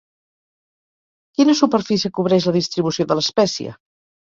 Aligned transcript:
Quina 1.41 1.55
superfície 1.61 2.13
cobreix 2.21 2.49
la 2.51 2.57
distribució 2.59 3.09
de 3.13 3.21
l'espècie? 3.23 3.79